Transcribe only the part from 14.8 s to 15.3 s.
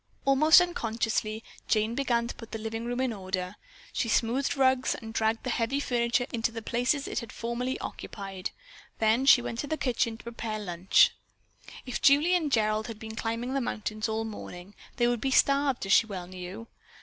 they would be